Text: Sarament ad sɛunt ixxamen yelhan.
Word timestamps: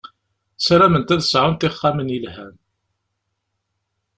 Sarament 0.65 1.13
ad 1.15 1.21
sɛunt 1.23 1.67
ixxamen 1.67 2.13
yelhan. 2.13 2.55